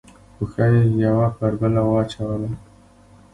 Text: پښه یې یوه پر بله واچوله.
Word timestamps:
پښه 0.35 0.65
یې 0.73 0.83
یوه 1.03 1.27
پر 1.37 1.53
بله 1.59 1.81
واچوله. 1.89 2.49